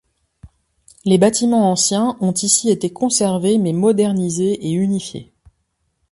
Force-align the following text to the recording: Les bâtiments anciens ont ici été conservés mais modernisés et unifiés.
Les 1.05 1.19
bâtiments 1.19 1.69
anciens 1.71 2.17
ont 2.21 2.33
ici 2.33 2.71
été 2.71 2.91
conservés 2.91 3.59
mais 3.59 3.71
modernisés 3.71 4.67
et 4.67 4.71
unifiés. 4.71 5.31